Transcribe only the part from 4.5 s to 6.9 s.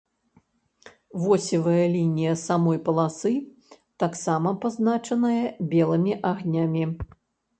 пазначаная белымі агнямі.